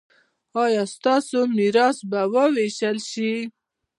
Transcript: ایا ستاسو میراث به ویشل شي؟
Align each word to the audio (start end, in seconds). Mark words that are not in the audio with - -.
ایا 0.63 0.83
ستاسو 0.95 1.39
میراث 1.57 1.97
به 2.09 2.21
ویشل 2.55 2.97
شي؟ 3.09 3.31